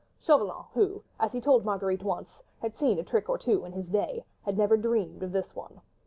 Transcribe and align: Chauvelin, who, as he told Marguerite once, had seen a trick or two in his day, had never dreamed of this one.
Chauvelin, 0.19 0.63
who, 0.73 1.03
as 1.19 1.31
he 1.31 1.39
told 1.39 1.63
Marguerite 1.63 2.01
once, 2.01 2.41
had 2.59 2.75
seen 2.75 2.97
a 2.97 3.03
trick 3.03 3.29
or 3.29 3.37
two 3.37 3.65
in 3.65 3.71
his 3.73 3.87
day, 3.87 4.25
had 4.41 4.57
never 4.57 4.75
dreamed 4.75 5.21
of 5.21 5.31
this 5.31 5.55
one. 5.55 5.79